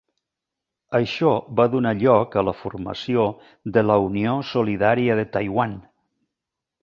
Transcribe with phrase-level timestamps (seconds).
[0.99, 3.27] Això va donar lloc a la formació
[3.77, 5.77] de la Unió Solidària de Taiwan.